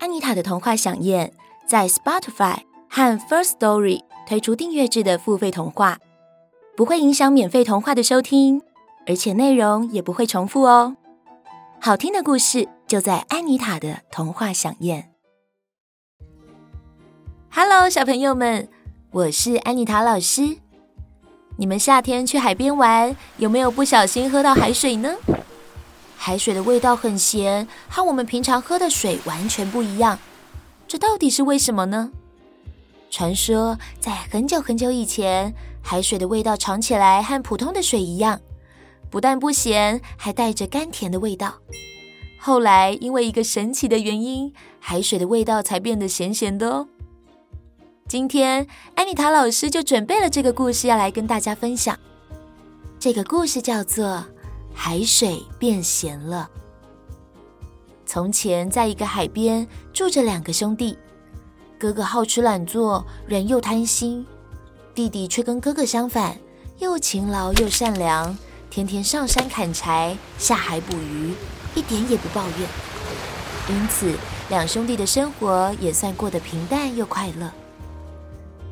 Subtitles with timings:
[0.00, 1.30] 安妮塔的童话饗宴
[1.66, 2.56] 在 Spotify
[2.88, 5.98] 和 First Story 推出订阅制的付费童话，
[6.74, 8.62] 不会影响免费童话的收听，
[9.06, 10.96] 而且内容也不会重复哦。
[11.82, 15.12] 好听的故事就在安妮塔的童话饗宴。
[17.52, 18.70] Hello，小朋友们，
[19.10, 20.56] 我是安妮塔老师。
[21.58, 25.14] 你们夏天去海边玩，有没有不小心喝到海水呢？
[26.22, 30.18] 海水的味道很咸，和我们平常喝的水完全不一样。
[30.86, 32.12] 这到底是为什么呢？
[33.08, 38.38] 传说在很久很久以前，海水的味道尝起来和普通的水一样，
[39.08, 41.54] 不但不咸，还带着甘甜的味道。
[42.38, 46.86] 后来因为一个神奇的原因，海水的味道才变得咸咸的哦。
[48.06, 51.98] 今天安妮塔老师就准备了这个故事要来跟大家分享。
[52.98, 54.22] 这个故事叫做。
[54.74, 56.48] 海水变咸了。
[58.06, 60.98] 从前，在一个海边住着两个兄弟，
[61.78, 64.24] 哥哥好吃懒做，人又贪心；
[64.94, 66.36] 弟弟却跟哥哥相反，
[66.78, 68.36] 又勤劳又善良，
[68.68, 71.34] 天天上山砍柴，下海捕鱼，
[71.74, 72.68] 一点也不抱怨。
[73.68, 74.16] 因此，
[74.48, 77.52] 两兄弟的生活也算过得平淡又快乐。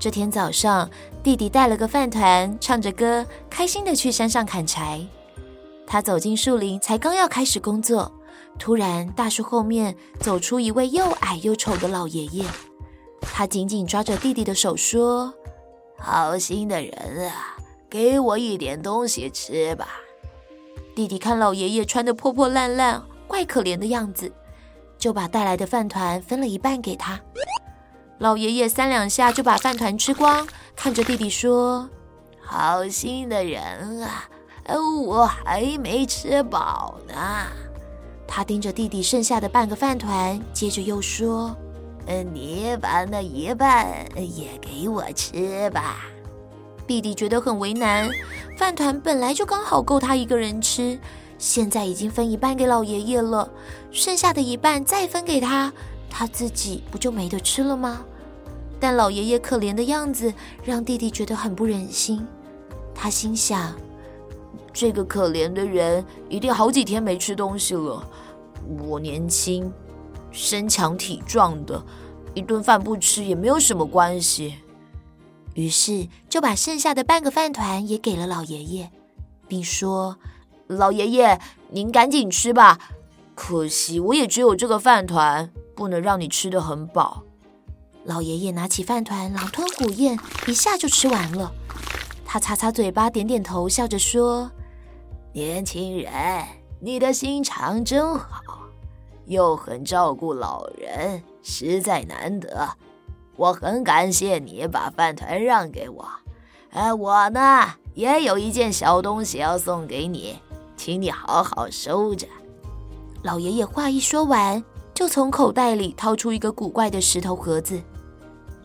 [0.00, 0.90] 这天早上，
[1.22, 5.06] 弟弟带了个饭团，唱着歌，开心地去山上砍柴。
[5.92, 8.12] 他走进树林，才刚要开始工作，
[8.60, 12.44] 突然大树后面走出一位又矮又丑的老爷爷。
[13.20, 15.34] 他紧紧抓着弟弟的手说
[15.98, 17.56] ：“好心的人啊，
[17.88, 19.88] 给我一点东西吃吧。”
[20.94, 24.32] 弟弟看老爷爷穿得破破烂烂，怪可怜的样子，
[24.96, 27.20] 就把带来的饭团分了一半给他。
[28.18, 30.46] 老爷爷三两下就把饭团吃光，
[30.76, 31.90] 看着弟弟说
[32.40, 34.28] ：“好心的人啊。”
[34.78, 37.14] 我还没吃饱呢。
[38.26, 41.56] 他盯着弟弟剩下的半个饭团，接着又说
[42.06, 46.04] ：“嗯你把那一半也给我吃吧。”
[46.86, 48.08] 弟弟觉得很为难，
[48.56, 50.98] 饭团本来就刚好够他一个人吃，
[51.38, 53.48] 现在已经分一半给老爷爷了，
[53.90, 55.72] 剩下的一半再分给他，
[56.08, 58.04] 他自己不就没得吃了吗？
[58.78, 60.32] 但老爷爷可怜的样子
[60.64, 62.26] 让弟弟觉得很不忍心，
[62.94, 63.74] 他心想。
[64.72, 68.06] 这个可怜的人一定好几天没吃东西了。
[68.86, 69.72] 我年轻、
[70.30, 71.82] 身强体壮的，
[72.34, 74.56] 一顿饭不吃也没有什么关系。
[75.54, 78.90] 于是就把剩下的半个饭团也给了老爷爷，
[79.48, 80.16] 并说
[80.68, 81.40] ：“老爷爷，
[81.70, 82.78] 您赶紧吃吧。
[83.34, 87.24] 可惜我也只有这个饭团，不能让你吃得很饱。”
[88.04, 91.52] 老爷爷拿起饭团，狼吞虎咽，一下就吃完了。
[92.32, 94.48] 他擦擦嘴巴，点点头，笑着说。
[95.32, 96.12] 年轻人，
[96.78, 98.44] 你的心肠真好，
[99.26, 102.68] 又很照顾老人，实在难得。
[103.34, 106.08] 我很感谢你把饭团让给我。
[106.70, 110.38] 哎，我呢也有一件小东西要送给你，
[110.76, 112.28] 请你好好收着。
[113.24, 114.62] 老爷爷话一说完，
[114.94, 117.82] 就从口袋里掏出一个古怪的石头盒子。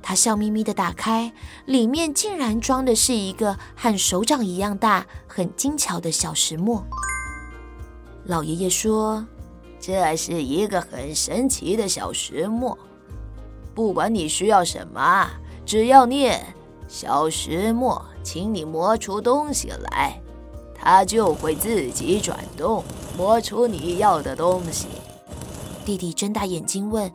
[0.07, 1.33] 他笑眯眯地打开，
[1.65, 6.85] 里面竟然装的是一个和手掌一样大、很精巧的小石磨。
[8.25, 9.25] 老爷爷说
[9.81, 12.77] ：“这是一个很神奇的小石磨，
[13.73, 15.27] 不管你需要什么，
[15.65, 16.53] 只要念
[16.87, 20.21] ‘小石磨，请你磨出东西来’，
[20.75, 22.83] 它就会自己转动，
[23.17, 24.85] 磨出你要的东西。”
[25.83, 27.11] 弟弟睁大眼睛问：“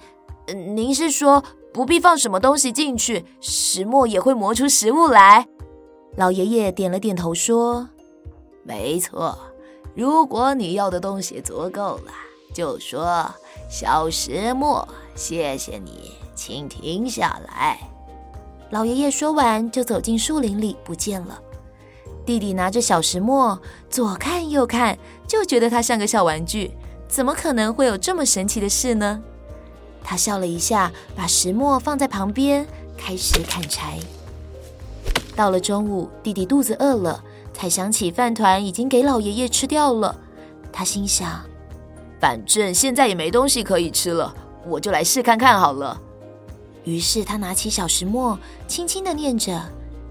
[0.75, 5.47] 您是说？”不必放什么东西进去，石磨也会磨出食物来。
[6.17, 7.89] 老爷爷点了点头，说
[8.65, 9.39] ：“没错，
[9.95, 12.13] 如果你要的东西足够了，
[12.53, 13.25] 就说
[13.71, 17.79] ‘小石磨，谢谢你，请停下来’。”
[18.71, 21.41] 老爷爷说完，就走进树林里不见了。
[22.27, 26.73] 弟弟拿着小石磨，左看右看，就觉得它像个小玩具，
[27.09, 29.23] 怎么可能会有这么神奇的事呢？
[30.03, 32.67] 他笑了一下，把石磨放在旁边，
[32.97, 33.99] 开始砍柴。
[35.37, 37.23] 到了中午，弟弟肚子饿了，
[37.55, 40.17] 才想起饭团已经给老爷爷吃掉了。
[40.73, 41.41] 他心想：
[42.21, 44.35] 反正现在也没东西可以吃了，
[44.67, 46.01] 我就来试看看好了。
[46.85, 49.63] 于是他拿起小石磨，轻轻地念着：“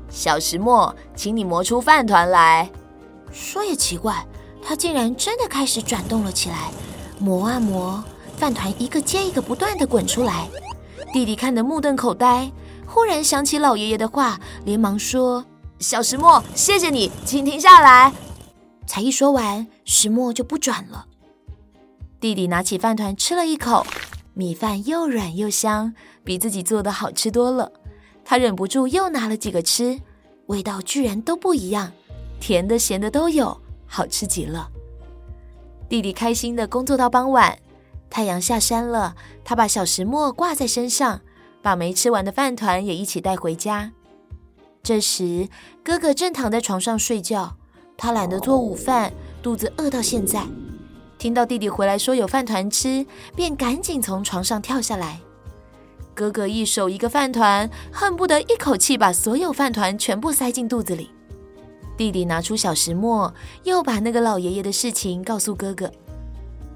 [0.09, 2.69] 小石磨，请你磨出饭团来。”
[3.31, 4.25] 说也奇怪，
[4.61, 6.71] 他竟然真的开始转动了起来，
[7.19, 8.03] 磨啊磨。
[8.39, 10.47] 饭团一个接一个不断的滚出来，
[11.11, 12.49] 弟弟看得目瞪口呆。
[12.87, 15.43] 忽然想起老爷爷的话，连忙说
[15.79, 18.13] ：“小石磨，谢谢你，请停下来。”
[18.87, 21.05] 才一说完，石磨就不转了。
[22.21, 23.85] 弟弟拿起饭团吃了一口，
[24.33, 25.93] 米饭又软又香，
[26.23, 27.69] 比自己做的好吃多了。
[28.23, 29.99] 他忍不住又拿了几个吃，
[30.45, 31.91] 味道居然都不一样，
[32.39, 34.69] 甜的咸的都有，好吃极了。
[35.89, 37.57] 弟弟开心的工作到傍晚，
[38.09, 41.21] 太阳下山了，他把小石磨挂在身上，
[41.61, 43.91] 把没吃完的饭团也一起带回家。
[44.81, 45.47] 这时，
[45.83, 47.55] 哥哥正躺在床上睡觉，
[47.95, 49.13] 他懒得做午饭，
[49.43, 50.43] 肚子饿到现在。
[51.17, 55.19] 听到弟弟回来说有饭团吃，便赶紧从床上跳下来。
[56.15, 61.11] 哥哥一手一个饭团，恨不得一口气把所有饭团全部塞进肚子里。
[61.95, 63.33] 弟弟拿出小石磨，
[63.63, 65.91] 又把那个老爷爷的事情告诉哥哥。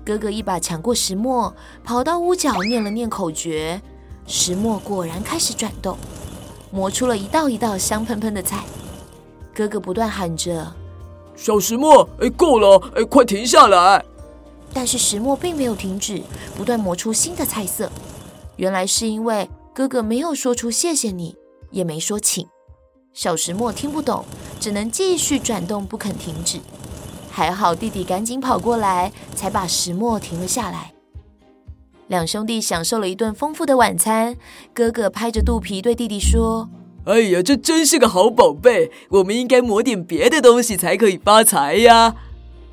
[0.06, 1.54] 哥哥一把抢过石磨，
[1.84, 3.82] 跑到屋角念了念口诀，
[4.28, 5.98] 石磨果然开始转动，
[6.72, 8.66] 磨出了一道一道香喷喷的菜。
[9.54, 10.74] 哥哥不断喊着
[11.38, 14.04] ：“小石磨，哎，够了，哎，快停下来！”
[14.74, 16.22] 但是石磨并没有停止，
[16.58, 17.90] 不断磨出新的菜色。
[18.58, 21.36] 原来是因为哥哥没有说出谢谢你，
[21.72, 22.46] 也没说请。
[23.14, 24.26] 小石磨听不懂，
[24.60, 26.60] 只能继续转动，不肯停止。
[27.36, 30.94] 还好弟弟赶紧跑过来，才把石磨停了下来。
[32.06, 34.38] 两兄弟享受了一顿丰富的晚餐。
[34.72, 36.70] 哥哥拍着肚皮对弟弟说
[37.06, 38.92] ：“哎呀，这真是个好宝贝！
[39.10, 42.14] 我们应该磨点别的东西才可以发财呀。”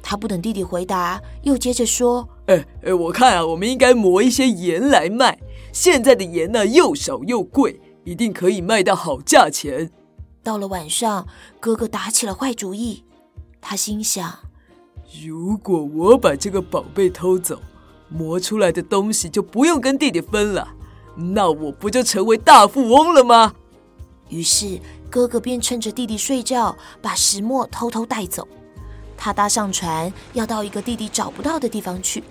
[0.04, 5.38] 他不等弟弟回答，又接着说：“哎哎，我看啊，我们应该磨一些盐来卖。”
[5.72, 9.90] 现在的盐呢，又少又贵，一定可以卖到好价钱。
[10.42, 11.26] 到了晚上，
[11.58, 13.04] 哥哥打起了坏主意。
[13.62, 14.38] 他心想：
[15.18, 17.60] 如果我把这个宝贝偷走，
[18.08, 20.68] 磨出来的东西就不用跟弟弟分了，
[21.16, 23.52] 那我不就成为大富翁了吗？
[24.28, 24.78] 于是，
[25.10, 28.46] 哥哥便趁着弟弟睡觉，把石墨偷偷带走。
[29.16, 32.22] 他搭上船，要到一个弟弟找不到的地方去。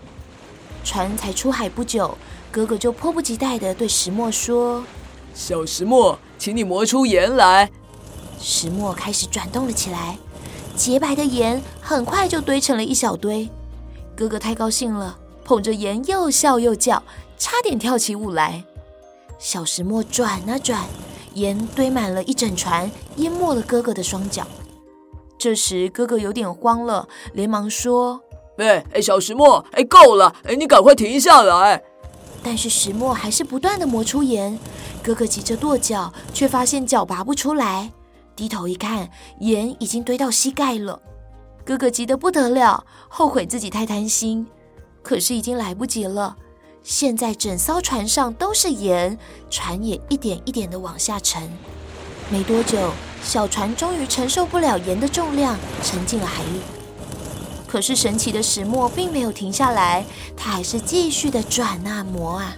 [0.83, 2.17] 船才出海不久。
[2.51, 4.83] 哥哥就迫不及待的对石墨说
[5.35, 7.69] ：“小石墨，请你磨出盐来。”
[8.41, 10.17] 石墨开始转动了起来，
[10.79, 13.49] 洁白的盐很快就堆成了一小堆。
[14.15, 17.03] 哥哥太高兴了，捧着盐又笑又叫，
[17.37, 18.63] 差点跳起舞来。
[19.37, 20.85] 小石磨转啊转，
[21.33, 24.47] 盐堆满了一整船，淹没了哥哥的双脚。
[25.37, 28.21] 这时哥哥有点慌了，连忙说
[28.57, 31.83] ：“哎哎，小石磨，哎，够了，哎，你赶快停下来。”
[32.41, 34.57] 但是石磨还是不断的磨出盐，
[35.03, 37.91] 哥哥急着跺脚，却发现脚拔不出来。
[38.39, 39.09] 低头一看，
[39.39, 40.97] 盐已经堆到膝盖了。
[41.65, 44.47] 哥哥急得不得了，后悔自己太贪心，
[45.03, 46.37] 可是已经来不及了。
[46.81, 49.19] 现在整艘船上都是盐，
[49.49, 51.51] 船也一点一点的往下沉。
[52.29, 56.61] 没多久，小船终于承受不了盐的重量，沉进了海里。
[57.67, 60.05] 可是神奇的石磨并没有停下来，
[60.37, 62.55] 它还是继续的转啊磨啊。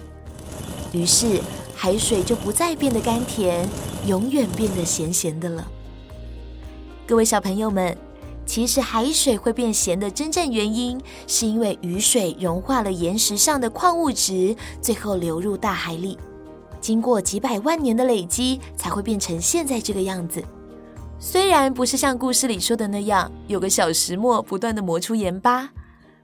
[0.92, 1.40] 于是
[1.82, 3.68] 海水就不再变得甘甜，
[4.06, 5.66] 永远变得咸咸的了。
[7.04, 7.98] 各位小朋友们，
[8.46, 10.96] 其实海水会变咸的真正原因，
[11.26, 16.16] 是因为雨水融化了岩石上的矿物质，最后流入大海里，
[16.80, 20.40] 经过几百万年的累积，才会变成现在这个样子。
[21.18, 25.68] 虽然不是像故事里说的那样，有个小石磨不断地磨出盐巴，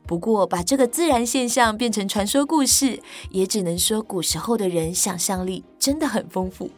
[0.09, 3.01] 不过把这个自然现象变成传说故事，
[3.31, 6.71] 也只能说古时候的人想象力真的很丰富。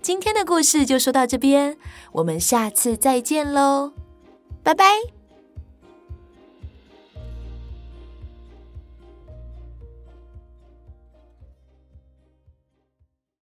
[0.00, 1.76] 今天的故事就说到这边，
[2.10, 3.92] 我们下次再见喽，
[4.62, 5.21] 拜拜。